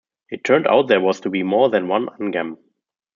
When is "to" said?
1.19-1.29